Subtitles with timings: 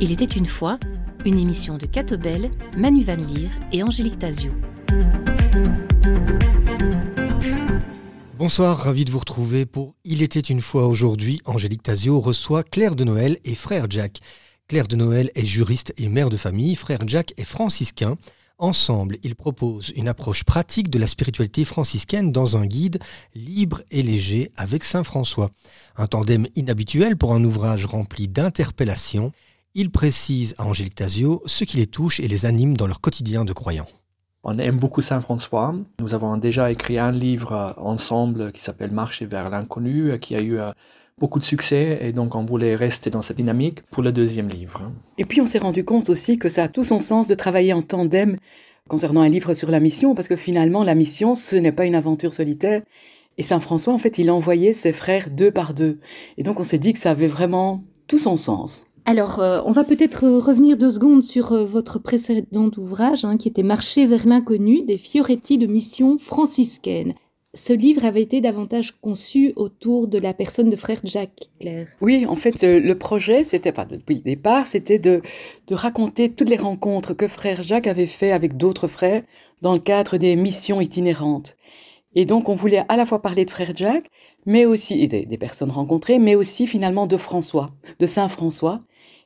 [0.00, 0.78] Il était une fois
[1.24, 4.50] une émission de Catobel, Manu Van Leer et Angélique Tazio.
[8.36, 11.40] Bonsoir, ravi de vous retrouver pour Il était une fois aujourd'hui.
[11.44, 14.18] Angélique Tazio reçoit Claire de Noël et frère Jack.
[14.66, 18.16] Claire de Noël est juriste et mère de famille, frère Jack est franciscain.
[18.58, 22.98] Ensemble, ils proposent une approche pratique de la spiritualité franciscaine dans un guide
[23.34, 25.50] libre et léger avec Saint François.
[25.96, 29.32] Un tandem inhabituel pour un ouvrage rempli d'interpellations
[29.74, 33.44] il précise à Angélique Tazio ce qui les touche et les anime dans leur quotidien
[33.44, 33.88] de croyants.
[34.44, 35.74] On aime beaucoup Saint François.
[36.00, 40.34] Nous avons déjà écrit un livre euh, ensemble qui s'appelle Marcher vers l'inconnu, euh, qui
[40.34, 40.72] a eu euh,
[41.18, 44.90] beaucoup de succès et donc on voulait rester dans cette dynamique pour le deuxième livre.
[45.18, 47.72] Et puis on s'est rendu compte aussi que ça a tout son sens de travailler
[47.72, 48.36] en tandem
[48.88, 51.94] concernant un livre sur la mission, parce que finalement la mission, ce n'est pas une
[51.94, 52.82] aventure solitaire.
[53.38, 55.98] Et Saint François, en fait, il envoyait ses frères deux par deux.
[56.36, 58.84] Et donc on s'est dit que ça avait vraiment tout son sens.
[59.04, 63.48] Alors, euh, on va peut-être revenir deux secondes sur euh, votre précédent ouvrage, hein, qui
[63.48, 67.14] était Marcher vers l'inconnu des Fioretti de mission franciscaine.
[67.54, 71.86] Ce livre avait été davantage conçu autour de la personne de frère Jacques Claire.
[72.00, 75.20] Oui, en fait, euh, le projet, c'était pas depuis le départ, c'était de,
[75.70, 79.22] raconter toutes les rencontres que frère Jacques avait fait avec d'autres frères
[79.60, 81.56] dans le cadre des missions itinérantes.
[82.14, 84.10] Et donc, on voulait à la fois parler de frère Jacques,
[84.46, 88.82] mais aussi des, des, personnes rencontrées, mais aussi finalement de François, de Saint François,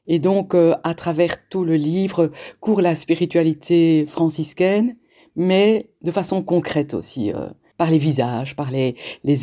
[0.09, 4.97] et donc, euh, à travers tout le livre, court la spiritualité franciscaine,
[5.35, 8.97] mais de façon concrète aussi, euh, par les visages, par les,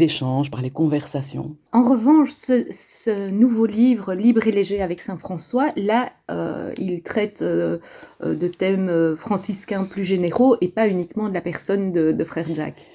[0.03, 1.55] échanges, par les conversations.
[1.71, 7.41] En revanche, ce, nouveau livre, Libre et léger avec Saint François, là, euh, il traite
[7.41, 7.77] euh,
[8.23, 12.85] de thèmes franciscains plus généraux et pas uniquement de la personne de Frère Jacques.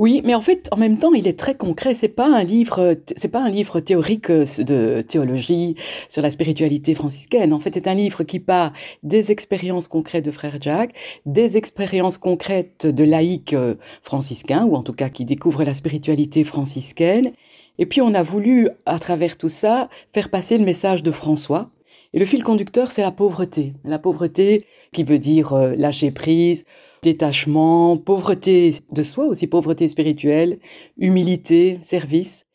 [0.00, 1.92] Oui, mais en fait, en même temps, il est très concret.
[1.92, 5.74] C'est pas un livre, c'est pas un livre théorique euh, de théologie
[6.08, 7.52] sur la spiritualité franciscaine.
[7.52, 8.72] En fait, c'est un livre qui part
[9.02, 10.94] des expériences concrètes de Frère Jacques,
[11.26, 16.44] des expériences concrètes de laïcs euh, franciscains, ou en tout cas qui découvrent la spiritualité
[16.44, 17.32] franciscaine.
[17.76, 21.68] Et puis, on a voulu, à travers tout ça, faire passer le message de François.
[22.14, 23.74] Et le fil conducteur, c'est la pauvreté.
[23.84, 26.64] La pauvreté qui veut dire euh, lâcher prise,
[27.02, 30.58] détachement, pauvreté de soi aussi, pauvreté spirituelle,
[30.98, 32.46] humilité, service.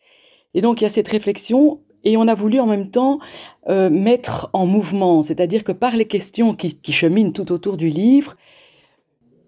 [0.53, 3.19] Et donc il y a cette réflexion et on a voulu en même temps
[3.69, 7.89] euh, mettre en mouvement, c'est-à-dire que par les questions qui, qui cheminent tout autour du
[7.89, 8.35] livre,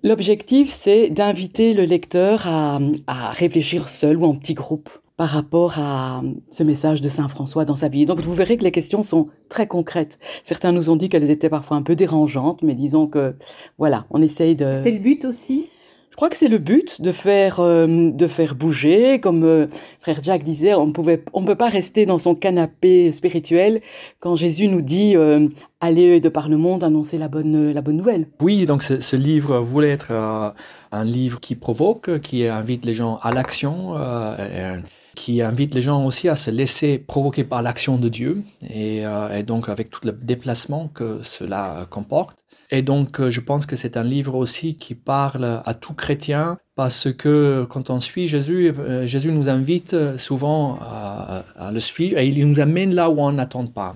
[0.03, 5.79] l'objectif c'est d'inviter le lecteur à, à réfléchir seul ou en petit groupe par rapport
[5.79, 8.05] à ce message de Saint François dans sa vie.
[8.05, 10.19] Donc vous verrez que les questions sont très concrètes.
[10.45, 13.35] Certains nous ont dit qu'elles étaient parfois un peu dérangeantes, mais disons que
[13.79, 14.79] voilà, on essaye de...
[14.83, 15.69] C'est le but aussi?
[16.11, 19.67] Je crois que c'est le but de faire euh, de faire bouger, comme euh,
[20.01, 23.81] frère Jacques disait, on pouvait on peut pas rester dans son canapé spirituel
[24.19, 25.47] quand Jésus nous dit euh,
[25.79, 28.25] allez de par le monde annoncer la bonne la bonne nouvelle.
[28.41, 30.49] Oui, donc ce, ce livre voulait être euh,
[30.91, 33.93] un livre qui provoque, qui invite les gens à l'action.
[33.97, 34.77] Euh,
[35.17, 39.41] qui invite les gens aussi à se laisser provoquer par l'action de Dieu et, euh,
[39.41, 42.37] donc avec tout le déplacement que cela comporte.
[42.69, 46.59] Et donc euh, je pense que c'est un livre aussi qui parle à tout chrétien
[46.75, 52.19] parce que quand on suit Jésus, euh, Jésus nous invite souvent à, à, le suivre
[52.19, 53.95] et il nous amène là où on n'attend pas.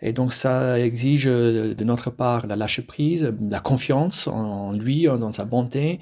[0.00, 5.32] Et donc ça exige de notre part la lâche prise, la confiance en lui, dans
[5.32, 6.00] sa bonté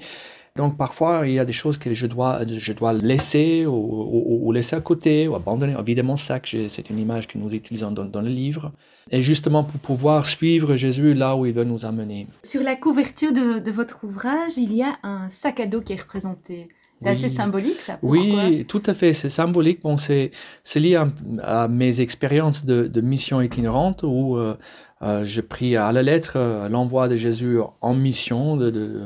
[0.55, 4.39] donc parfois, il y a des choses que je dois, je dois laisser ou, ou,
[4.47, 5.75] ou laisser à côté ou abandonner.
[5.79, 8.71] Évidemment, ça, c'est une image que nous utilisons dans, dans, le livre.
[9.09, 12.27] Et justement pour pouvoir suivre Jésus là où il veut nous amener.
[12.43, 15.93] Sur la couverture de, de votre ouvrage, il y a un sac à dos qui
[15.93, 16.69] est représenté.
[17.01, 17.15] C'est oui.
[17.15, 17.97] assez symbolique, ça.
[17.97, 19.13] Pourquoi oui, tout à fait.
[19.13, 19.81] C'est symbolique.
[19.81, 20.31] Bon, c'est
[20.75, 21.07] lié à,
[21.41, 24.55] à, mes expériences de, de mission itinérante où euh,
[25.03, 29.01] euh, j'ai pris à la lettre euh, l'envoi de Jésus en mission de, de,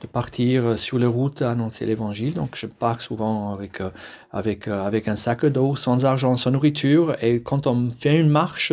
[0.00, 2.34] de, partir sur les routes à annoncer l'évangile.
[2.34, 3.90] Donc, je pars souvent avec, euh,
[4.32, 7.16] avec, euh, avec un sac d'eau, sans argent, sans nourriture.
[7.22, 8.72] Et quand on fait une marche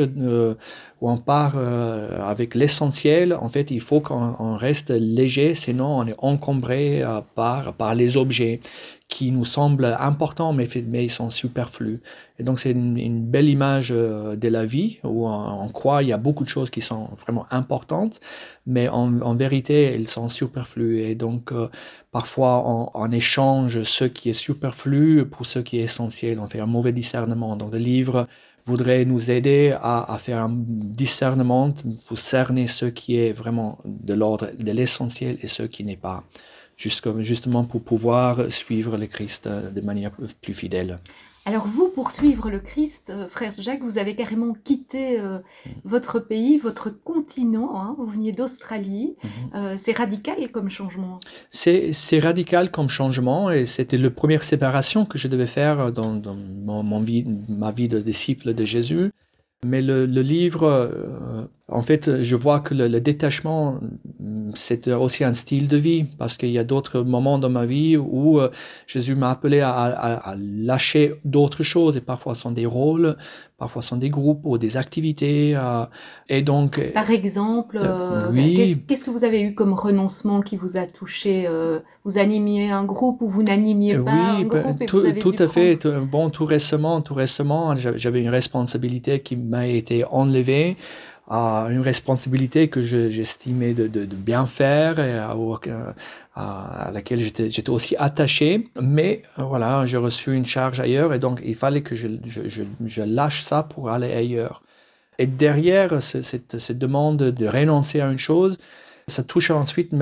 [1.02, 6.08] où on part euh, avec l'essentiel, en fait, il faut qu'on reste léger, sinon on
[6.08, 7.04] est encombré
[7.36, 8.60] par, par les objets
[9.08, 12.02] qui nous semblent importants, mais, mais ils sont superflus.
[12.40, 16.14] Et donc, c'est une, belle image euh, de la vie où on, croit il y
[16.14, 18.20] a beaucoup de choses qui sont vraiment importantes,
[18.66, 21.02] mais en, vérité, elles sont superflues.
[21.02, 21.70] Et donc, euh,
[22.12, 26.40] parfois, on, on, échange ce qui est superflu pour ce qui est essentiel.
[26.40, 27.56] On fait un mauvais discernement.
[27.58, 28.28] Donc, le livre
[28.66, 31.74] voudrait nous aider à, à faire un discernement
[32.08, 36.24] pour cerner ce qui est vraiment de l'ordre de l'essentiel et ce qui n'est pas
[36.78, 41.00] justement pour pouvoir suivre le Christ de manière plus fidèle.
[41.48, 45.38] Alors vous, pour suivre le Christ, euh, frère Jacques, vous avez carrément quitté euh,
[45.84, 47.80] votre pays, votre continent.
[47.80, 47.96] Hein.
[48.00, 49.16] vous veniez d'Australie.
[49.24, 49.30] Mhm.
[49.54, 51.20] Euh, c'est radical comme changement.
[51.52, 57.00] C'est radical comme changement et c'était la première séparation que je devais faire dans, mon,
[57.00, 59.12] vie, ma vie de disciple de Jésus.
[59.66, 61.00] Mais le, livre,
[61.68, 63.80] en fait, je vois que le, détachement,
[64.54, 67.98] c'est aussi un style de vie, parce qu'il y a d'autres moments dans ma vie
[67.98, 68.52] où euh,
[68.86, 73.18] Jésus m'a appelé à, lâcher d'autres choses, et parfois sont des rôles,
[73.58, 75.56] parfois ce sont des groupes ou des activités.
[75.56, 75.86] Euh,
[76.30, 78.32] et donc, Par exemple, euh,
[78.88, 81.48] qu'est-ce que vous avez eu comme renoncement qui vous a touché
[82.04, 85.20] Vous animiez un groupe ou vous n'animiez pas un ben, groupe et tout, vous avez
[85.20, 85.80] tout à fait.
[85.86, 90.78] bon, tout récemment, tout récemment, j'avais une responsabilité qui m'a été enlevée
[91.28, 95.36] à une responsabilité que j'estimais de, bien faire et à,
[96.36, 98.70] à, laquelle j'étais aussi attaché.
[98.80, 103.64] Mais voilà, j'ai reçu une charge ailleurs et donc il fallait que je, lâche ça
[103.64, 104.62] pour aller ailleurs.
[105.18, 108.58] Et derrière cette, demande de renoncer à une chose,
[109.08, 109.94] ça touche ensuite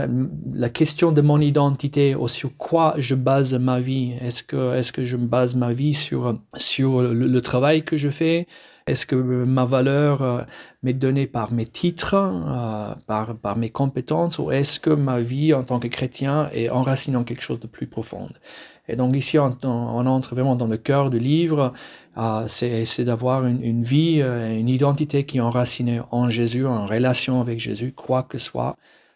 [0.54, 4.14] la question de mon identité, ou sur quoi je base ma vie.
[4.22, 8.48] Est-ce que, est que je base ma vie sur, sur le travail que je fais?
[8.86, 10.44] Est-ce que ma valeur euh,
[10.84, 15.54] m'est donnée par mes titres, euh, par, par mes compétences, ou est-ce que ma vie
[15.54, 18.30] en tant que chrétien est enracinée en quelque chose de plus profond?
[18.90, 21.74] Et donc ici, on, entre vraiment dans le cœur du livre,
[22.18, 27.60] euh, c'est d'avoir une, vie, une identité qui est enracinée en Jésus, en relation avec
[27.60, 28.76] Jésus, quoi que soit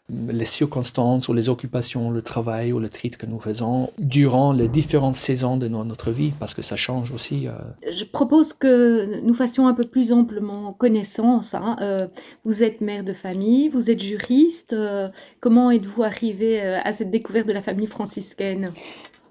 [0.10, 4.70] les circonstances ou les occupations, le travail ou le titre que nous faisons durant les
[4.70, 7.48] différentes saisons de notre vie, parce que ça change aussi.
[7.48, 7.52] Euh.
[7.92, 11.54] Je propose que nous fassions un peu plus amplement connaissance.
[11.54, 11.76] Hein.
[11.82, 12.08] Euh,
[12.46, 14.72] vous êtes mère de famille, vous êtes juriste.
[14.72, 15.10] Euh,
[15.42, 18.72] comment êtes-vous arrivé à cette découverte de la famille franciscaine?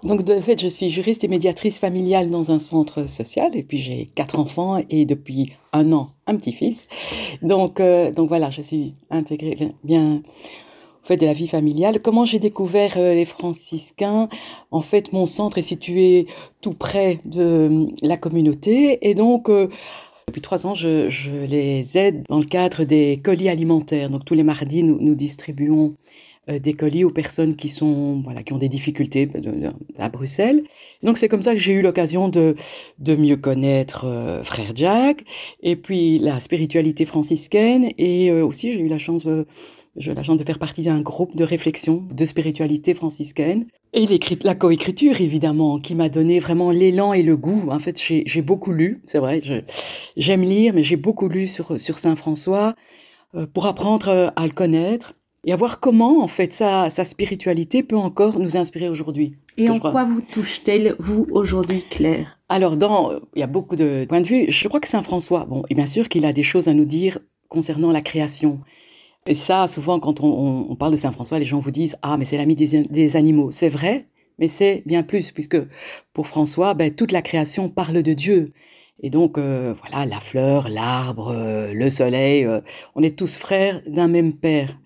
[0.03, 3.77] Donc, de fait, je suis juriste et médiatrice familiale dans un centre social, et puis
[3.77, 6.87] j'ai quatre enfants et depuis un an, un petit-fils.
[7.41, 7.81] Donc,
[8.15, 10.21] donc voilà, je suis intégrée bien
[11.07, 11.99] fait de la vie familiale.
[12.01, 14.27] Comment j'ai découvert euh, les franciscains?
[14.71, 16.27] En fait, mon centre est situé
[16.61, 19.69] tout près de euh, la communauté et donc euh,
[20.27, 24.09] depuis trois ans, je, les aide dans le cadre des colis alimentaires.
[24.09, 25.95] Donc tous les mardis, nous, nous distribuons
[26.47, 29.29] des colis aux personnes qui sont voilà qui ont des difficultés
[29.97, 30.63] à Bruxelles.
[31.03, 32.55] Donc c'est comme ça que j'ai eu l'occasion de
[32.99, 35.23] de mieux connaître frère Jack
[35.61, 39.25] et puis la spiritualité franciscaine et aussi j'ai eu la chance
[39.97, 43.65] j'ai la chance de faire partie d'un groupe de réflexion de spiritualité franciscaine.
[43.93, 44.05] Et
[44.43, 47.69] la coécriture, évidemment, qui m'a donné vraiment l'élan et le goût.
[47.71, 49.41] En fait, j'ai beaucoup lu, c'est vrai,
[50.15, 52.75] j'aime lire, mais j'ai beaucoup lu sur, sur Saint François
[53.33, 55.15] euh, pour apprendre euh, à le connaître
[55.47, 59.37] et à voir comment, en fait, sa, sa spiritualité peut encore nous inspirer aujourd'hui.
[59.57, 62.37] Et en quoi vous touche-t-elle, vous, aujourd'hui, Claire?
[62.49, 64.45] Alors, dans, il y a beaucoup de points de vue.
[64.49, 66.83] Je crois que Saint François, bon, et bien sûr qu'il a des choses à nous
[66.83, 68.59] dire concernant la création.
[69.25, 72.25] Et ça, souvent, quand on, parle de Saint François, les gens vous disent Ah, mais
[72.25, 73.49] c'est l'ami des, animaux.
[73.51, 74.09] C'est vrai,
[74.39, 75.57] mais c'est bien plus, puisque
[76.11, 78.51] pour François, ben, toute la création parle de Dieu.
[78.99, 82.59] Et donc, euh, voilà, la fleur, l'arbre, euh, le soleil, euh,
[82.95, 84.77] on est tous frères d'un même père.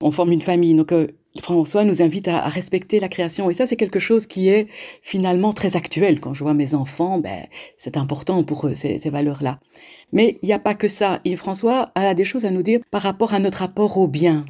[0.00, 0.74] On forme une famille.
[0.74, 0.92] Donc,
[1.40, 3.50] François nous invite à, respecter la création.
[3.50, 4.68] Et ça, c'est quelque chose qui est
[5.02, 6.20] finalement très actuel.
[6.20, 9.60] Quand je vois mes enfants, ben, c'est important pour eux, ces, valeurs-là.
[10.12, 11.20] Mais il n'y a pas que ça.
[11.24, 14.44] Et François a des choses à nous dire par rapport à notre rapport au bien.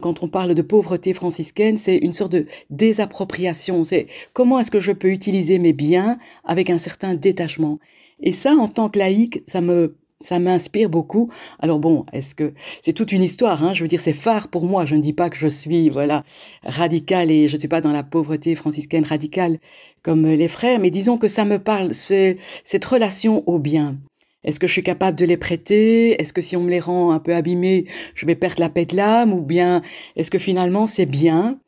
[0.00, 3.84] Quand on parle de pauvreté franciscaine, c'est une sorte de désappropriation.
[3.84, 7.78] C'est comment est-ce que je peux utiliser mes biens avec un certain détachement?
[8.20, 11.30] Et ça, en tant que laïque, ça me ça m'inspire beaucoup.
[11.60, 14.64] Alors bon, est-ce que c'est toute une histoire hein Je veux dire, c'est phare pour
[14.64, 14.86] moi.
[14.86, 16.24] Je ne dis pas que je suis voilà
[16.64, 19.58] radical et je ne suis pas dans la pauvreté franciscaine radicale
[20.02, 21.92] comme les frères, mais disons que ça me parle.
[21.92, 23.98] C'est cette relation au bien.
[24.44, 26.20] Est-ce que je suis capable de les prêter?
[26.20, 28.86] Est-ce que si on me les rend un peu abîmés, je vais perdre la paix
[28.86, 29.32] de l'âme?
[29.32, 29.82] Ou bien
[30.16, 31.58] est-ce que finalement c'est bien?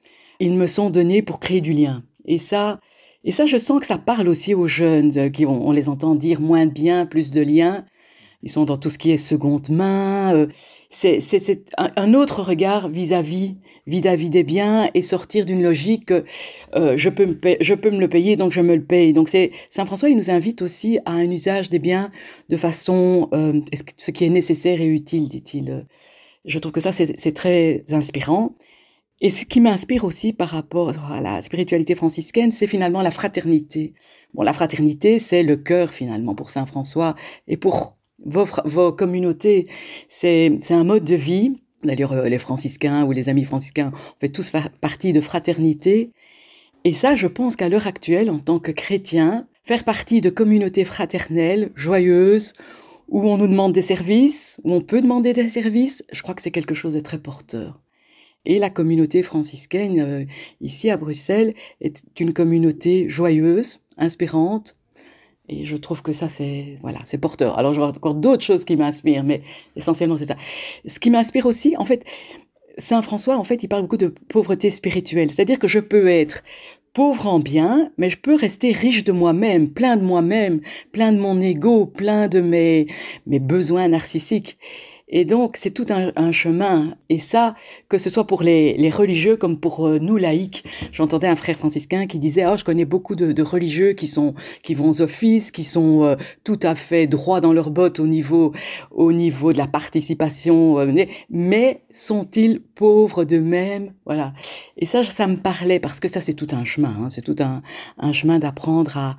[0.40, 2.02] Ils me sont donnés pour créer du lien.
[2.26, 2.80] Et ça,
[3.24, 6.14] et ça, je sens que ça parle aussi aux jeunes qui on, on les entend
[6.14, 7.84] dire moins de bien, plus de liens
[8.42, 10.34] ils sont dans tout ce qui est seconde main.
[10.34, 10.46] Euh,
[10.90, 16.10] c'est un, autre regard vis-à-vis vis-à-vis des biens et sortir d'une logique
[16.74, 19.12] euh, je peux me je peux me le payer donc je me le paye.
[19.12, 22.10] Donc Saint François il nous invite aussi à un usage des biens
[22.48, 23.60] de façon euh,
[23.96, 25.86] ce qui est nécessaire et utile dit-il.
[26.44, 28.56] Je trouve que ça c'est très inspirant.
[29.20, 33.94] Et ce qui m'inspire aussi par rapport à la spiritualité franciscaine, c'est finalement la fraternité.
[34.34, 37.14] Bon, la fraternité, c'est le cœur finalement pour Saint François
[37.48, 39.68] et pour vos, vos communautés,
[40.08, 41.56] c'est un mode de vie
[41.86, 46.10] D'ailleurs, euh, les franciscains ou les amis franciscains, on fait tous partie de fraternité.
[46.84, 50.84] Et ça, je pense qu'à l'heure actuelle, en tant que chrétien, faire partie de communautés
[50.84, 52.54] fraternelles, joyeuses,
[53.08, 56.42] où on nous demande des services, où on peut demander des services, je crois que
[56.42, 57.80] c'est quelque chose de très porteur.
[58.44, 60.24] Et la communauté franciscaine, euh,
[60.60, 64.75] ici à Bruxelles, est une communauté joyeuse, inspirante.
[65.48, 67.58] Et je trouve que ça, c'est voilà, c'est porteur.
[67.58, 69.42] Alors, je vois encore d'autres choses qui m'inspirent, mais
[69.76, 70.36] essentiellement, c'est ça.
[70.86, 72.04] Ce qui m'inspire aussi, en fait,
[72.78, 75.30] Saint François, en fait, il parle beaucoup de pauvreté spirituelle.
[75.30, 76.42] C'est-à-dire que je peux être
[76.92, 80.60] pauvre en bien, mais je peux rester riche de moi-même, plein de moi-même,
[80.92, 82.86] plein de mon ego, plein de mes,
[83.26, 84.58] mes besoins narcissiques.
[85.08, 86.96] Et donc, c'est tout un, chemin.
[87.08, 87.54] Et ça,
[87.88, 90.64] que ce soit pour les, religieux comme pour euh, nous laïcs.
[90.90, 94.74] J'entendais un frère franciscain qui disait, oh, je connais beaucoup de, religieux qui sont, qui
[94.74, 98.52] vont aux offices, qui sont euh, tout à fait droits dans leurs bottes au niveau,
[98.90, 103.92] au niveau de la participation, euh, mais sont-ils pauvres d'eux-mêmes?
[104.06, 104.32] Voilà.
[104.76, 106.96] Et ça, ça me parlait parce que ça, c'est tout un chemin.
[106.98, 107.08] Hein.
[107.10, 107.62] c'est tout un,
[107.98, 109.16] un chemin d'apprendre à,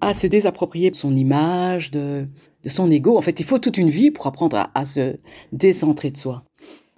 [0.00, 2.26] à se désapproprier son image, de,
[2.66, 3.16] de son ego.
[3.16, 5.16] En fait, il faut toute une vie pour apprendre à, se
[5.52, 6.42] décentrer de soi.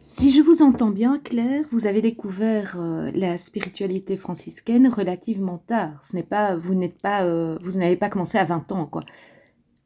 [0.00, 6.02] Si je vous entends bien, Claire, vous avez découvert euh, la spiritualité franciscaine relativement tard.
[6.02, 9.02] Ce n'est pas, vous n'êtes pas, euh, vous n'avez pas commencé à 20 ans, quoi.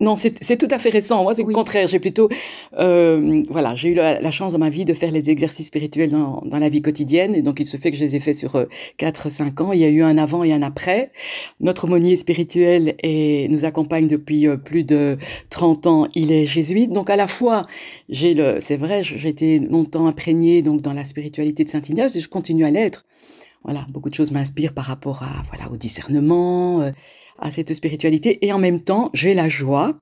[0.02, 1.23] Non, c'est tout à fait récent.
[1.23, 1.87] Moi, c'est le contraire.
[1.87, 2.28] J'ai plutôt,
[2.76, 6.42] euh, voilà, j'ai eu la, chance dans ma vie de faire les exercices spirituels dans,
[6.44, 7.37] dans, la vie quotidienne.
[7.37, 8.64] Et donc, il se fait que je les ai faits sur euh,
[8.99, 9.73] 4-5 ans.
[9.73, 11.12] Il y a eu un avant et un après.
[11.61, 15.18] Notre aumônier spirituel et nous accompagne depuis euh, plus de
[15.50, 16.09] 30 ans.
[16.16, 16.90] Il est jésuite.
[16.90, 17.68] Donc, à la fois,
[18.09, 22.16] j'ai le, c'est vrai, j'ai été longtemps imprégnée donc dans la spiritualité de Saint Ignace
[22.16, 23.04] et je continue à l'être.
[23.64, 26.83] Voilà, beaucoup de choses m'inspirent par rapport à, voilà, au discernement.
[26.83, 26.90] Euh,
[27.38, 29.99] à cette spiritualité et en même temps j'ai la joie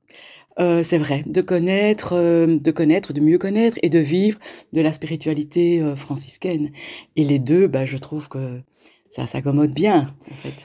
[0.59, 4.39] euh, c'est vrai, de connaître, euh, de connaître, de mieux connaître et de vivre
[4.75, 6.71] de la spiritualité franciscaine.
[7.17, 8.61] Et les deux, bah, je trouve que
[9.09, 10.15] ça s'accommode bien.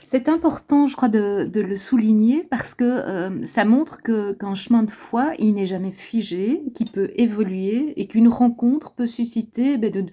[0.04, 4.92] C'est important, je crois, de, le souligner parce que ça montre que qu'un chemin de
[4.92, 10.06] foi, il n'est jamais figé, qu'il peut évoluer et qu'une rencontre peut susciter ben, de,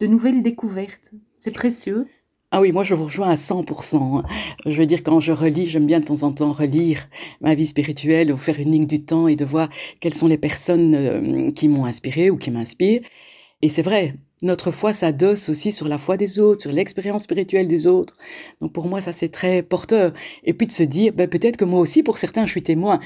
[0.00, 1.12] de nouvelles découvertes.
[1.38, 2.06] C'est précieux.
[2.52, 4.24] Ah oui, moi je vous rejoins à 100%.
[4.66, 7.08] Je veux dire, quand je relis, j'aime bien de temps en temps relire
[7.40, 9.68] ma vie spirituelle ou faire une ligne du temps et de voir
[10.00, 13.02] quelles sont les personnes euh, qui m'ont inspiré ou qui m'inspirent.
[13.62, 17.68] Et c'est vrai, notre foi s'adosse aussi sur la foi des autres, sur l'expérience spirituelle
[17.68, 18.14] des autres.
[18.60, 20.12] Donc pour moi, ça c'est très porteur.
[20.42, 22.98] Et puis de se dire, ben, peut-être que moi aussi, pour certains, je suis témoin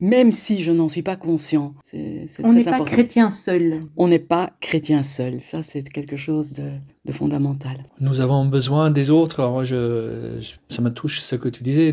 [0.00, 1.74] même si je n'en suis pas conscient.
[1.82, 3.82] C'est, On n'est pas chrétien seul.
[3.96, 5.40] On n'est pas chrétien seul.
[5.42, 7.78] Ça, c'est quelque chose de, fondamental.
[8.00, 9.40] Nous avons besoin des autres.
[9.40, 10.38] Alors, je,
[10.68, 11.90] ça me touche ce que tu disais,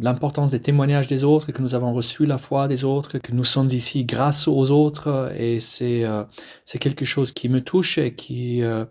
[0.00, 3.44] l'importance des témoignages des autres, que nous avons reçu la foi des autres, que nous
[3.44, 5.32] sommes ici grâce aux autres.
[5.38, 6.24] Et c'est, euh,
[6.66, 8.84] c'est quelque chose qui me touche et qui, euh,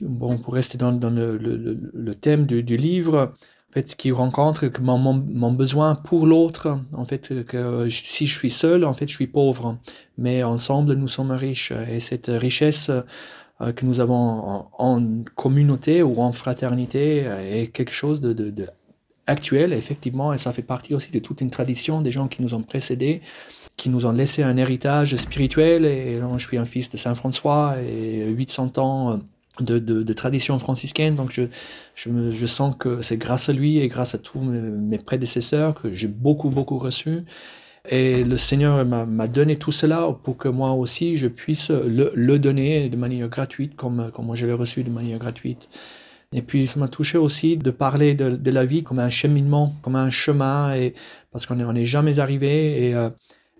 [0.00, 3.32] bon, pour rester dans, dans le, le, thème du, du livre,
[3.72, 8.50] fait, qui rencontre que mon, mon, besoin pour l'autre, en fait, que si je suis
[8.50, 9.78] seul, en fait, je suis pauvre.
[10.18, 11.72] Mais ensemble, nous sommes riches.
[11.88, 12.90] Et cette richesse
[13.60, 18.68] euh, que nous avons en, communauté ou en fraternité est quelque chose de, de, de,
[19.26, 22.54] actuel, effectivement, et ça fait partie aussi de toute une tradition des gens qui nous
[22.54, 23.20] ont précédés
[23.80, 25.86] qui nous ont laissé un héritage spirituel.
[25.86, 29.20] Et je suis un fils de Saint François et 800 ans
[29.62, 31.16] de, de, tradition franciscaine.
[31.16, 31.42] Donc je,
[31.94, 35.92] je, je sens que c'est grâce à lui et grâce à tous mes, prédécesseurs que
[35.92, 37.24] j'ai beaucoup, beaucoup reçu.
[37.88, 42.38] Et le Seigneur m'a donné tout cela pour que moi aussi je puisse le, le
[42.38, 45.68] donner de manière gratuite comme, comme moi je l'ai reçu de manière gratuite.
[46.32, 49.96] Et puis ça m'a touché aussi de parler de, la vie comme un cheminement, comme
[49.96, 50.94] un chemin, et,
[51.32, 52.86] parce qu'on n'est jamais arrivé.
[52.88, 53.10] Et, euh,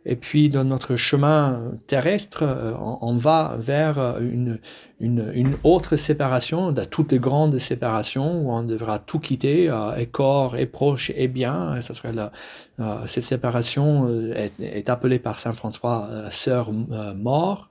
[0.06, 4.58] et puis, dans notre chemin terrestre, euh, on, va vers une,
[4.98, 9.94] une, une, autre séparation, de toutes les grandes séparations, où on devra tout quitter, euh,
[9.96, 11.76] et corps, et proche, et bien.
[11.76, 12.32] Et ça serait la,
[12.80, 17.68] euh, cette séparation est, est, appelée par Saint François sœur mort.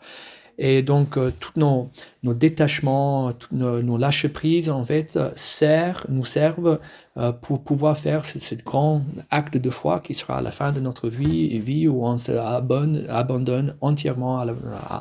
[0.62, 1.90] Et donc, euh, tous nos,
[2.22, 6.80] détachements, nos, nos lâcher-prises, en fait, euh, servent, nous servent
[7.18, 9.02] euh, pour pouvoir faire ce, grand
[9.32, 12.34] acte de foi qui sera à la fin de notre vie, vie où on se
[12.34, 14.44] abonne, abandonne entièrement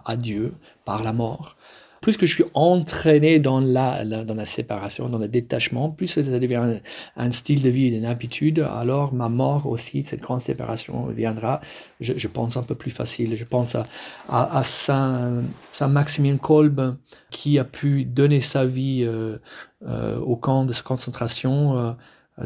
[0.04, 1.56] à Dieu par la mort
[2.00, 6.38] plus que je suis entraîné dans la, dans la séparation, dans le détachement, plus ça
[6.38, 6.80] devient
[7.16, 11.60] un, style de vie, une habitude, alors ma mort aussi, cette grande séparation viendra,
[12.00, 13.36] je, je pense, un peu plus facile.
[13.36, 13.82] Je pense à,
[14.28, 16.96] à, Saint, Saint Maximilien Kolb,
[17.30, 19.38] qui a pu donner sa vie euh,
[19.86, 21.78] euh, au camp de concentration.
[21.78, 21.92] Euh,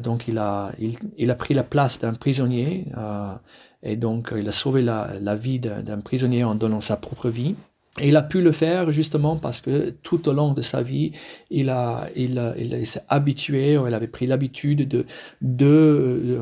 [0.00, 3.34] donc il a, il, il, a pris la place d'un prisonnier, euh,
[3.82, 7.54] et donc il a sauvé la, la vie d'un prisonnier en donnant sa propre vie.
[8.00, 11.12] Et il a pu le faire justement parce que tout au long de sa vie,
[11.50, 15.04] il, a, il, il, s'est habitué, il avait pris l'habitude de,
[15.42, 16.40] de,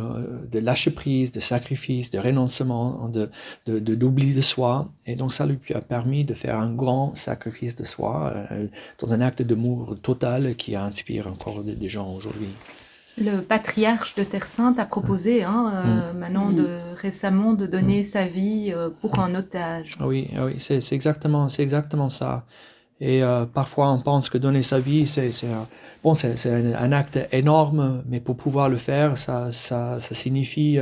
[0.49, 3.31] de, lâcher prise, de sacrifice, de renoncement, de,
[3.67, 4.93] de, d'oubli de soi.
[5.07, 8.69] Et donc ça lui a permis de faire un grand sacrifice de soi euh,
[9.01, 12.51] dans un acte d'amour total qui inspire encore des gens aujourd'hui.
[13.21, 16.19] Le patriarche de Terre Sainte a proposé, hein, euh, mm.
[16.19, 18.05] maintenant de, récemment, de donner mm.
[18.05, 19.91] sa vie euh, pour un otage.
[20.01, 22.47] Oui, oui, c'est exactement, c'est exactement ça.
[22.99, 25.31] Et euh, parfois, on pense que donner sa vie, c'est
[26.03, 30.79] bon, c'est un, acte énorme, mais pour pouvoir le faire, ça, ça, ça signifie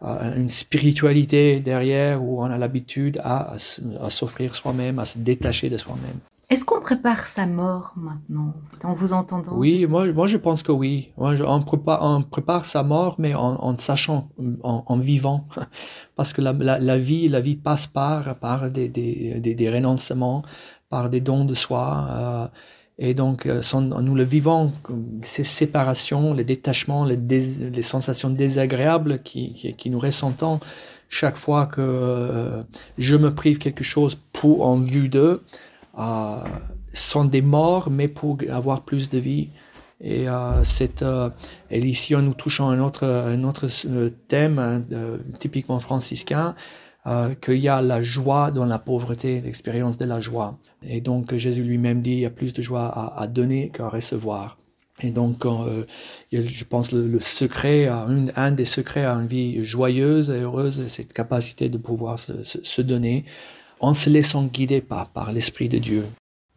[0.00, 3.54] une spiritualité derrière où on a l'habitude à,
[4.02, 6.18] à s'offrir soi-même, à se détacher de soi-même.
[6.52, 8.52] Est-ce qu'on prépare sa mort maintenant,
[8.84, 9.54] en vous entendant?
[9.56, 11.10] Oui, moi, moi je pense que oui.
[11.16, 14.28] On, prépare, sa mort, mais en, sachant,
[14.62, 15.46] en, vivant.
[16.14, 20.42] Parce que la, vie, la vie passe par, par des, des, des, renoncements,
[20.90, 22.06] par des dons de soi.
[22.10, 22.48] Euh,
[22.98, 23.62] et donc, euh,
[24.02, 24.72] nous le vivons,
[25.22, 30.60] ces séparations, les détachements, les, les sensations désagréables qui, qui, nous ressentons
[31.08, 32.62] chaque fois que euh,
[32.98, 35.42] je me prive quelque chose pour en vue d'eux.
[35.98, 36.44] Euh,
[36.94, 39.48] sont des morts, mais pour avoir plus de vie.
[40.00, 40.62] Et, euh,
[41.02, 41.30] euh,
[41.70, 43.66] et ici, nous touchons un autre, un autre
[44.28, 44.82] thème hein,
[45.38, 46.54] typiquement franciscain,
[47.40, 50.58] qu'il y a la joie dans la pauvreté, l'expérience de la joie.
[50.82, 54.58] Et donc Jésus lui-même dit, il y a plus de joie à, donner qu'à recevoir.
[55.02, 55.44] Et donc,
[56.30, 61.02] je pense le, le secret, un, des secrets à une vie joyeuse et heureuse, c'est
[61.02, 63.24] cette capacité de pouvoir se donner
[63.82, 66.04] en se laissant guider par, par l'Esprit de Dieu.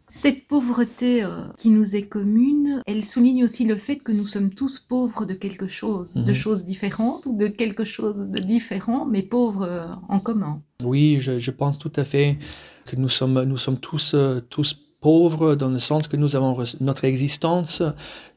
[0.08, 4.48] Cette pauvreté euh, qui nous est commune, elle souligne aussi le fait que nous sommes
[4.48, 6.32] tous pauvres de quelque chose, de mhm.
[6.32, 10.62] choses différentes ou de quelque chose de différent, mais pauvres euh, en commun.
[10.82, 12.38] Oui, je, pense tout à fait
[12.86, 16.56] que nous sommes, nous sommes tous, euh, tous pauvres dans le sens que nous avons
[16.80, 17.82] notre existence,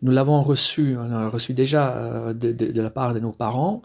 [0.01, 3.81] nous l'avons reçue, on l'a reçue déjà de, de, la part de nos parents,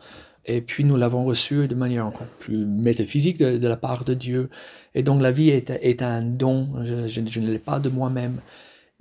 [0.46, 4.50] et puis nous l'avons reçu de manière encore plus métaphysique de, la part de Dieu.
[4.94, 8.40] Et donc la vie est, est un don, je, ne l'ai pas de moi-même.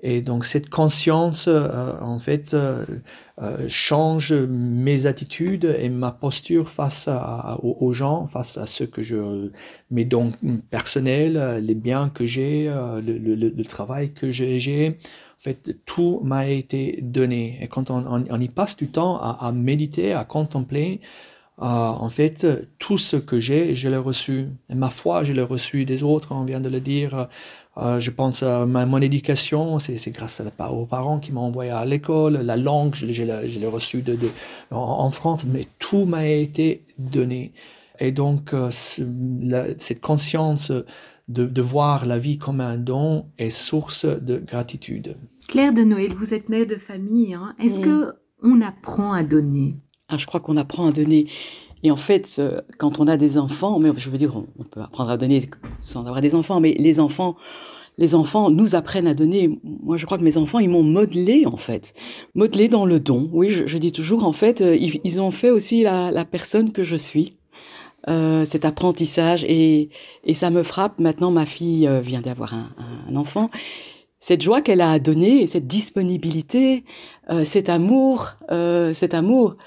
[0.06, 2.86] Et donc cette conscience, euh, en fait, euh,
[3.42, 7.10] euh, change mes attitudes et ma posture face
[7.62, 9.50] aux, gens, face à ce que je,
[9.92, 10.34] mes dons
[10.70, 14.90] personnels, les biens que j'ai, le, travail que j'ai.
[14.90, 17.58] En fait, tout m'a été donné.
[17.62, 21.00] Et quand on, y passe du temps à méditer, à contempler,
[21.58, 22.48] en fait,
[22.80, 24.48] tout ce que j'ai, je l'ai reçu.
[24.70, 27.28] Et ma foi, je l'ai reçu des autres, on vient de le dire.
[27.78, 31.72] Euh, je pense à ma, mon éducation, c'est grâce à, aux parents qui m'ont envoyé
[31.72, 32.38] à l'école.
[32.38, 34.30] La langue, je, l'ai reçue de, de,
[34.70, 37.52] en, France, mais tout m'a été donné.
[38.00, 40.72] Et donc, euh, cette conscience
[41.28, 45.16] de, de, voir la vie comme un don est source de gratitude.
[45.48, 47.34] Claire de Noël, vous êtes mère de famille.
[47.34, 47.56] Hein.
[47.60, 48.14] Est-ce qu'on que
[48.44, 49.78] on apprend à donner?
[50.10, 51.28] Ah, je crois qu'on apprend à donner.
[51.84, 54.82] Et en fait, euh, quand on a des enfants, mais je veux dire, on peut
[54.82, 55.50] apprendre à donner
[55.82, 57.36] sans avoir des enfants, mais les enfants,
[57.98, 59.60] les enfants nous apprennent à donner.
[59.64, 61.94] Moi, je crois que mes enfants, ils m'ont modelé, en fait.
[62.36, 63.30] Modelé dans le don.
[63.34, 66.96] Oui, je, dis toujours, en fait, euh, ils, ont fait aussi la, personne que je
[66.96, 67.36] suis.
[68.10, 69.46] Euh, cet apprentissage.
[69.46, 69.90] Et,
[70.34, 71.00] ça me frappe.
[71.00, 73.50] Maintenant, ma fille vient d'avoir un, enfant.
[74.26, 76.86] Cette joie qu'elle a à donner, cette disponibilité,
[77.44, 79.58] cet amour, cet amour.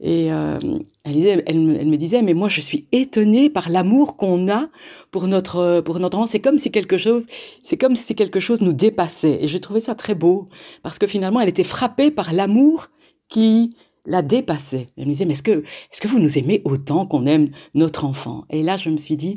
[0.00, 0.58] Et euh,
[1.04, 4.68] elle, me disait, mais moi je suis étonnée par l'amour qu'on a
[5.10, 6.26] pour notre pour notre enfant.
[6.26, 7.26] C'est comme si quelque chose,
[7.64, 9.38] c'est comme si quelque chose nous dépassait.
[9.40, 10.48] Et j'ai trouvé ça très beau
[10.82, 12.88] parce que finalement elle était frappée par l'amour
[13.28, 13.74] qui
[14.06, 14.86] la dépassait.
[14.96, 18.04] Elle me disait, mais est-ce que est-ce que vous nous aimez autant qu'on aime notre
[18.04, 18.44] enfant?
[18.50, 19.34] Et là je me suis dit,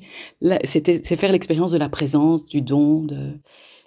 [0.63, 3.03] c'était c'est faire l'expérience de la présence, du don.
[3.03, 3.39] De...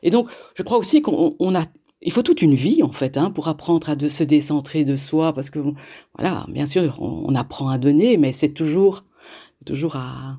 [0.05, 1.64] Et donc je crois aussi qu'on a
[2.05, 4.95] il faut toute une vie en fait hein, pour apprendre à de se décentrer de
[4.95, 5.59] soi parce que
[6.17, 9.05] voilà bien sûr on, apprend à donner mais c'est toujours
[9.67, 10.38] toujours à,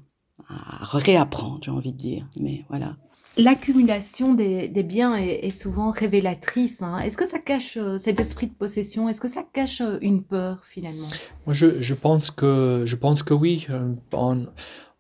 [0.92, 2.96] réapprendre j'ai envie de dire mais voilà
[3.38, 6.82] L'accumulation des, biens est, souvent révélatrice.
[6.82, 7.00] Hein.
[7.00, 9.10] Est-ce que ça cache euh, cet esprit de possession?
[9.10, 11.10] Est-ce que ça cache euh, une peur finalement?
[11.46, 13.68] Moi, je, pense que je pense que oui.
[13.70, 14.44] Euh, en,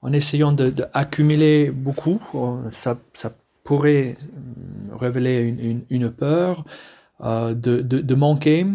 [0.02, 2.20] en essayant d'accumuler beaucoup,
[2.70, 3.34] ça, ça
[3.66, 6.64] pourrait euh, révéler une, peur
[7.22, 8.66] euh, de, manquer.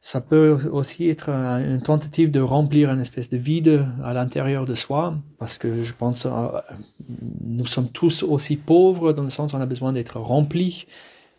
[0.00, 4.74] Ça peut aussi être une tentative de remplir une espèce de vide à l'intérieur de
[4.74, 6.48] soi, parce que je pense euh,
[7.40, 10.86] nous sommes tous aussi pauvres dans le sens où on a besoin d'être remplis.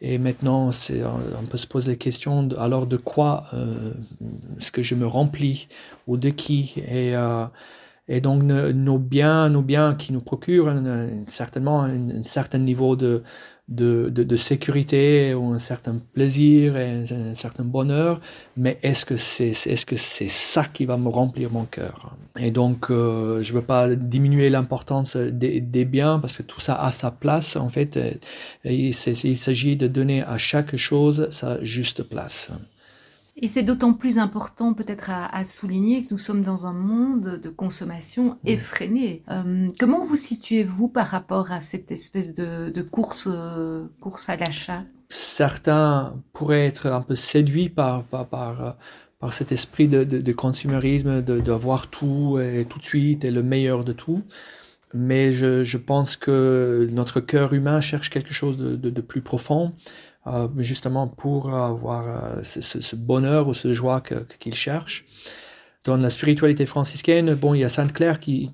[0.05, 3.45] Et maintenant, on peut se poser la question alors de quoi
[4.59, 5.69] est-ce que je me remplis
[6.07, 6.75] ou de qui.
[8.09, 10.73] Et donc nos biens, nos biens qui nous procurent
[11.27, 13.23] certainement un, certain niveau de,
[13.69, 18.19] de, sécurité ou un certain plaisir et un, certain bonheur,
[18.57, 22.17] mais est-ce que c'est est-ce que c'est ça qui va me remplir mon cœur?
[22.37, 26.75] Et donc euh, je veux pas diminuer l'importance des, des, biens parce que tout ça
[26.75, 27.97] a sa place en fait.
[28.65, 32.51] il s'agit de donner à chaque chose sa juste place.
[33.35, 37.49] Et c'est d'autant plus important peut-être à, souligner que nous sommes dans un monde de
[37.49, 39.23] consommation effrénée.
[39.29, 44.83] Euh, comment vous situez-vous par rapport à cette espèce de, course, euh, course à l'achat?
[45.09, 48.77] Certains pourraient être un peu séduits par, par, par,
[49.19, 53.41] par cet esprit de, de, de consumérisme, d'avoir tout et tout de suite et le
[53.41, 54.21] meilleur de tout.
[54.93, 59.73] Mais je, je pense que notre cœur humain cherche quelque chose de, de plus profond.
[60.25, 64.01] Euh, justement pour avoir euh, ce, bonheur ou ce joie
[64.39, 65.03] qu'il cherche.
[65.83, 68.49] Dans la spiritualité franciscaine, bon, il y a Sainte Claire qui,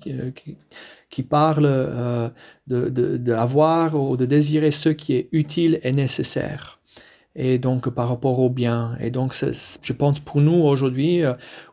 [1.10, 2.28] qui, parle euh,
[2.66, 6.80] d'avoir de, ou de désirer ce qui est utile et nécessaire
[7.36, 8.96] et donc par rapport au bien.
[8.98, 9.32] Et donc,
[9.80, 11.22] je pense pour nous aujourd'hui,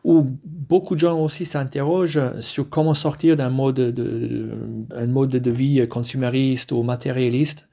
[0.04, 4.50] où beaucoup de gens aussi s'interrogent sur comment sortir d'un mode de,
[4.94, 7.68] un mode de vie consumériste ou matérialiste,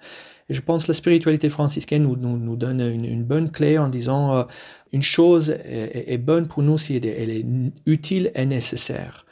[0.50, 4.44] je pense que la spiritualité franciscaine nous, nous, donne une, bonne clé en disant euh,
[4.92, 7.46] une chose est, bonne pour nous si elle est,
[7.86, 9.26] utile et nécessaire.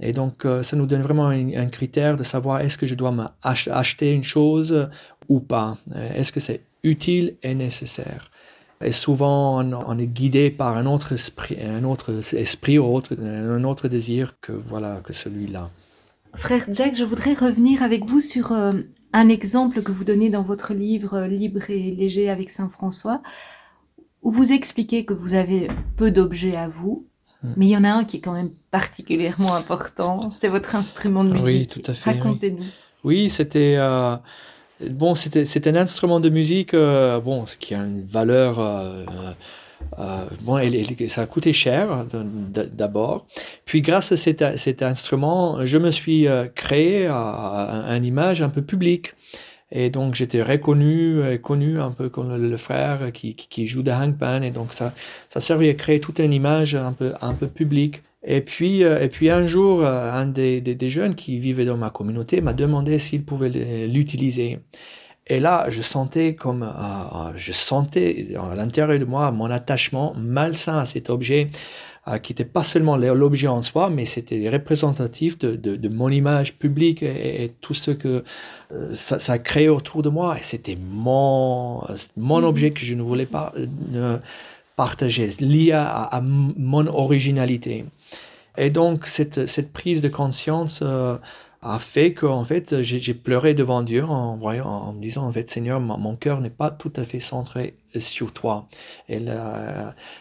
[0.00, 3.34] Et donc, euh, ça nous donne vraiment un, critère de savoir est-ce que je dois
[3.42, 4.88] acheter une chose
[5.28, 5.78] ou pas.
[6.14, 8.30] Est-ce que c'est utile et nécessaire?
[8.82, 13.88] Et souvent, on, est guidé par un autre esprit, un autre esprit ou un autre
[13.88, 15.70] désir que voilà que celui-là.
[16.34, 18.72] Frère Jack, je voudrais revenir avec vous sur euh,
[19.16, 23.22] un exemple que vous donnez dans votre livre euh, Libre et léger avec Saint François,
[24.22, 27.06] où vous expliquez que vous avez peu d'objets à vous,
[27.42, 27.54] hmm.
[27.56, 31.24] mais il y en a un qui est quand même particulièrement important, c'est votre instrument
[31.24, 31.44] de musique.
[31.74, 32.12] Oui, tout à fait.
[32.12, 32.64] Racontez-nous.
[33.04, 34.16] Oui, c'était euh,
[34.80, 39.04] bon, c'était un instrument de musique, euh, bon, qui a une valeur euh,
[40.42, 40.58] bon,
[41.08, 42.06] ça a coûté cher
[42.72, 43.26] d'abord.
[43.64, 49.14] Puis grâce à cet, instrument, je me suis euh, créé une image un peu publique.
[49.72, 54.42] Et donc j'étais reconnu, connu un peu comme le, frère qui, joue de hangpan.
[54.42, 54.94] Et donc ça,
[55.28, 58.02] ça servait à créer toute une image un peu, un peu publique.
[58.22, 61.90] Et puis, euh, et puis un jour, un des, des jeunes qui vivait dans ma
[61.90, 63.50] communauté m'a demandé s'il pouvait
[63.86, 64.58] l'utiliser.
[65.28, 70.14] Et là, je sentais comme, euh, euh, je sentais à l'intérieur de moi mon attachement
[70.16, 71.50] malsain à cet objet,
[72.06, 76.10] euh, qui n'était pas seulement l'objet en soi, mais c'était représentatif de, de, de, mon
[76.10, 78.22] image publique et, tout ce que
[78.94, 80.38] ça, ça créait autour de moi.
[80.38, 81.82] Et c'était mon,
[82.16, 82.44] mon mm-hmm.
[82.44, 83.52] objet que je ne voulais pas
[84.76, 87.84] partager, lié à, à, mon originalité.
[88.56, 90.84] Et donc, cette, cette prise de conscience
[91.68, 94.36] a fait que fait j'ai pleuré devant Dieu en
[94.92, 98.68] me disant en fait Seigneur mon cœur n'est pas tout à fait centré sur toi.
[99.08, 99.32] Elle,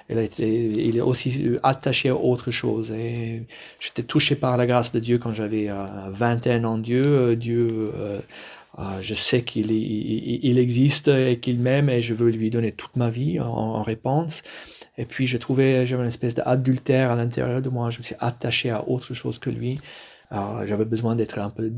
[0.10, 2.92] été il est aussi attaché à autre chose.
[2.92, 3.44] Et
[3.80, 5.70] j'étais touché par la grâce de Dieu quand j'avais
[6.10, 6.78] 21 ans.
[6.78, 8.20] Dieu Dieu euh,
[9.02, 13.10] je sais qu'il il, existe et qu'il m'aime et je veux lui donner toute ma
[13.10, 14.42] vie en, en réponse.
[14.98, 17.90] Et puis je trouvais j'avais une espèce d'adultère à l'intérieur de moi.
[17.92, 19.78] Je me suis attaché à autre chose que lui
[20.32, 21.72] j'avais besoin d'être un peu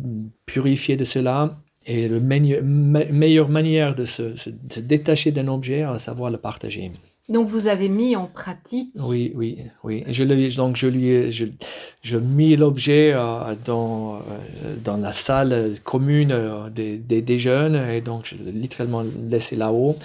[0.45, 1.57] purifié de cela.
[1.89, 6.91] Et la meilleure manière de se, détacher d'un objet, à savoir le partager.
[7.29, 8.91] Donc vous avez mis en pratique.
[8.95, 10.03] Oui, oui, oui.
[10.07, 10.23] Je
[10.55, 11.45] donc je lui, je,
[12.01, 14.19] je mis l'objet euh, dans euh,
[14.81, 19.97] dans la salle commune euh, des, des, jeunes et donc je l'ai littéralement laissé là-haut.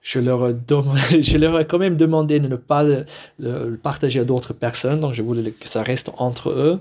[0.00, 0.52] Je leur,
[1.20, 5.12] je leur ai quand même demandé de ne pas le partager à d'autres personnes, donc
[5.12, 6.80] je voulais que ça reste entre eux.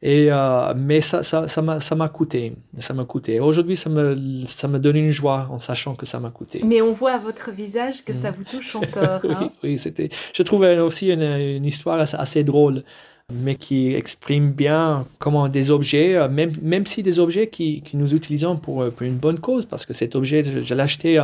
[0.00, 2.52] Et, euh, mais ça, ça, ça m'a, ça m'a coûté.
[2.78, 3.40] Ça m'a coûté.
[3.40, 6.62] Aujourd'hui, ça me, ça me donne une joie en sachant que ça m'a coûté.
[6.64, 8.34] Mais on voit à votre visage que ça mm.
[8.36, 9.20] vous touche encore.
[9.24, 9.50] Hein.
[9.64, 10.10] oui, c'était.
[10.32, 12.84] Je trouvais aussi une, une histoire assez, drôle,
[13.32, 17.96] mais qui exprime bien comment des objets, euh, même, même si des objets qui, que
[17.96, 20.80] nous utilisons pour, euh, pour, une bonne cause, parce que cet objet, je, je l'ai
[20.80, 21.18] acheté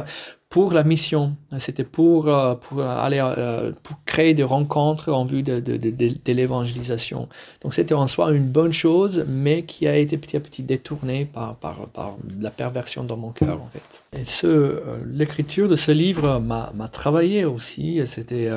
[0.54, 1.34] pour la mission.
[1.58, 5.90] C'était pour, euh, pour aller euh, pour créer des rencontres en vue de, de, de,
[5.90, 7.28] de l'évangélisation.
[7.62, 11.24] Donc c'était en soi une bonne chose, mais qui a été petit à petit détournée
[11.24, 13.82] par, par, par la perversion dans mon cœur en fait.
[14.16, 18.00] Et ce, euh, l'écriture de ce livre m'a, travaillé aussi.
[18.06, 18.48] C'était,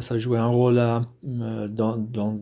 [0.00, 0.82] ça jouait un rôle
[1.22, 2.40] dans, dans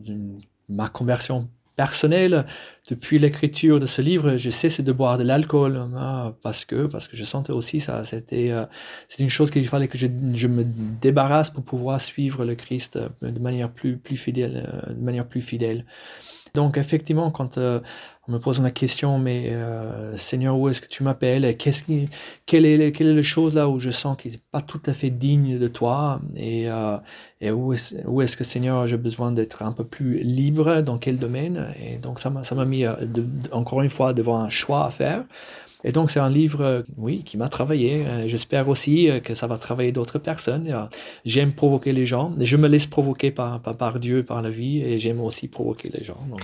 [0.70, 2.44] ma conversion personnel.
[2.90, 7.08] Depuis l'écriture de ce livre, je cesse de boire de l'alcool hein, parce que parce
[7.08, 8.04] que je sentais aussi ça.
[8.04, 8.66] C'était euh,
[9.08, 10.62] c'est une chose qu'il fallait que je, je, me
[11.00, 15.26] débarrasse pour pouvoir suivre le Christ euh, de manière plus plus fidèle, euh, de manière
[15.26, 15.86] plus fidèle.
[16.54, 19.52] Donc effectivement, quand on me pose la question, mais
[20.16, 21.56] Seigneur, où est-ce que tu m'appelles?
[21.56, 22.08] Qui,
[22.46, 24.92] quelle est, quelle est la chose là où je sens qu'il n'est pas tout à
[24.92, 26.20] fait digne de toi?
[26.36, 26.68] Et,
[27.40, 31.18] et où est-ce est que Seigneur, j'ai besoin d'être un peu plus libre Dans quel
[31.18, 31.74] domaine?
[31.82, 32.84] Et donc ça m'a mis
[33.52, 35.24] encore une fois devant un choix à faire.
[35.84, 38.04] Et donc, c'est un livre, euh, oui, qui m'a travaillé.
[38.06, 40.72] Euh, j'espère aussi euh, que ça va travailler d'autres personnes.
[41.24, 42.32] J'aime provoquer les gens.
[42.38, 46.04] Je me laisse provoquer par, par, Dieu, par la vie, et j'aime aussi provoquer les
[46.04, 46.18] gens.
[46.30, 46.42] Donc,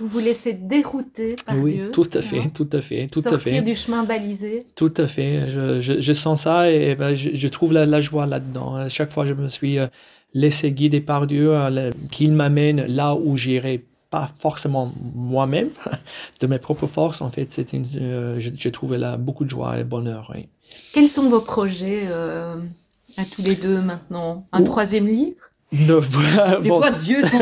[0.00, 1.90] vous vous laissez dérouter par oui, Dieu.
[1.92, 3.62] tout à fait, tout à fait, tout Sortir à fait.
[3.62, 4.64] du chemin balisé.
[4.74, 5.48] Tout à fait.
[5.48, 8.88] Je, je, je sens ça et ben, je, je, trouve la, la joie là-dedans.
[8.88, 9.78] Chaque fois, je me suis
[10.32, 11.52] laissé guider par Dieu,
[12.10, 13.84] qu'il m'amène là où j'irai
[14.14, 15.70] pas forcément moi-même,
[16.40, 17.20] de mes propres forces.
[17.20, 20.30] En fait, c'est une, euh, j'ai trouvé là beaucoup de joie et bonheur.
[20.32, 20.46] Oui.
[20.92, 22.54] Quels sont vos projets euh,
[23.16, 24.46] à tous les deux maintenant?
[24.52, 25.34] Un troisième livre?
[25.72, 26.00] Non,
[26.62, 27.38] Les voies de Dieu sont,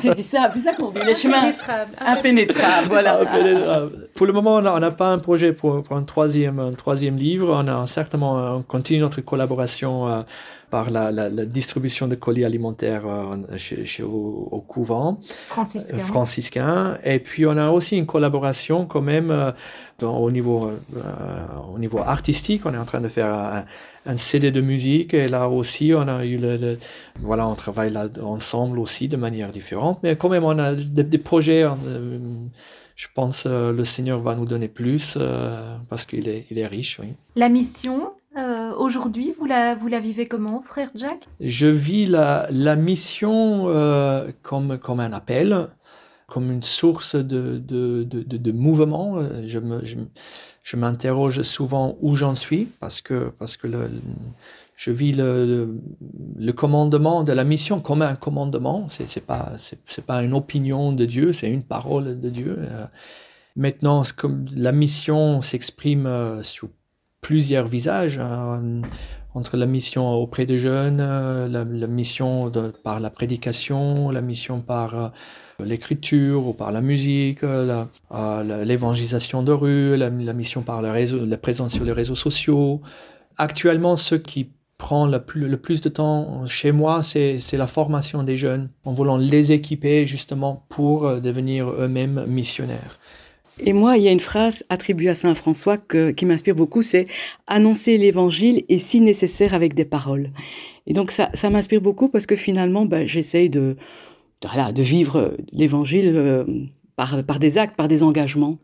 [0.00, 1.52] c'est ça, c'est ça qu'on dit, les chemins
[2.00, 3.20] impénétrables, voilà.
[4.14, 7.52] Pour le moment, on n'a pas un projet pour, pour, un troisième, un troisième livre.
[7.52, 10.20] On a certainement, on continue notre collaboration euh,
[10.72, 15.98] par la, la, distribution de colis alimentaires euh, chez, chez au, couvent franciscain.
[15.98, 16.98] franciscain.
[17.04, 19.52] Et puis on a aussi une collaboration quand même euh,
[19.98, 22.62] dans, au, niveau, euh, au niveau artistique.
[22.64, 23.64] On est en train de faire un,
[24.06, 26.78] un, CD de musique et là aussi on a eu le,
[27.20, 30.00] voilà on travaille là ensemble aussi de manière différente.
[30.02, 31.66] Mais quand même on a des, des projets.
[32.96, 35.18] je pense que le Seigneur va nous donner plus
[35.88, 36.98] parce qu'il est, il est riche.
[37.00, 37.08] Oui.
[37.36, 41.28] La mission, euh, aujourd'hui, vous la, vous la vivez comment, frère Jack?
[41.40, 45.68] Je vis la, la mission euh, comme, comme un appel,
[46.28, 49.18] comme une source de, de, de, de mouvement.
[49.18, 49.96] Euh, je, me, je,
[50.76, 53.68] m'interroge souvent où j'en suis parce que, parce que
[54.76, 55.68] je vis le,
[56.54, 58.86] commandement de la mission comme un commandement.
[58.88, 59.52] C'est, c'est pas,
[60.06, 62.58] pas une opinion de Dieu, c'est une parole de Dieu.
[63.56, 66.68] Maintenant, comme la mission s'exprime sur
[67.20, 68.82] plusieurs visages hein,
[69.34, 72.50] entre la mission auprès des jeunes, euh, la, mission
[72.82, 75.08] par la prédication, la mission par euh,
[75.64, 77.84] l'écriture ou par la musique, euh,
[78.64, 82.82] l'évangélisation de rue, la, mission par la présence sur les réseaux sociaux.
[83.38, 88.22] Actuellement, ce qui prend le plus, le plus de temps chez moi, c'est la formation
[88.24, 92.98] des jeunes, en voulant les équiper justement pour devenir eux-mêmes missionnaires.
[93.60, 97.06] Et moi, il y a une phrase attribuée à Saint François qui m'inspire beaucoup, c'est
[97.46, 100.30] annoncer l'évangile et si nécessaire avec des paroles.
[100.86, 103.76] Et donc ça, ça m'inspire beaucoup parce que finalement, ben, j'essaye de,
[104.40, 106.44] de, de vivre l'évangile euh,
[106.96, 108.58] par, par des actes, par des engagements.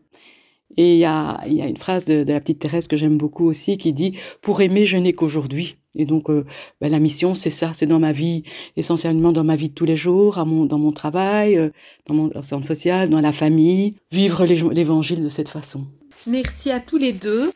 [0.77, 3.93] Et il y a, une phrase de, la petite Thérèse que j'aime beaucoup aussi qui
[3.93, 5.77] dit Pour aimer, je n'ai qu'aujourd'hui.
[5.95, 6.45] Et donc, euh,
[6.79, 8.43] ben, la mission, c'est ça, c'est dans ma vie,
[8.77, 11.69] essentiellement dans ma vie de tous les jours, dans mon travail, euh,
[12.05, 15.85] dans mon centre social, dans la famille, vivre l'évangile de cette façon.
[16.27, 17.51] Merci à tous les deux.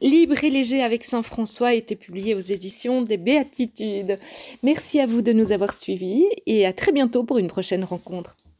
[0.00, 4.18] Libre et léger avec Saint François a été publié aux éditions des Béatitudes.
[4.62, 8.36] Merci à vous de nous avoir suivis et à très bientôt pour une prochaine rencontre.